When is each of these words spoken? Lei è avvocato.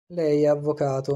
Lei 0.09 0.43
è 0.43 0.47
avvocato. 0.49 1.09